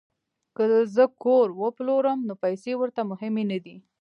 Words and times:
که 0.55 0.63
زه 0.95 1.05
کور 1.23 1.47
وپلورم 1.61 2.19
نو 2.27 2.33
پیسې 2.43 2.71
ورته 2.77 3.01
مهمې 3.11 3.43
نه 3.51 3.57
دي 3.65 3.77